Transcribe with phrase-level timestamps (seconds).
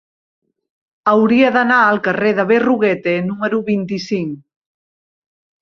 [1.11, 4.35] Hauria d'anar al carrer de Berruguete número vint-i-cinc.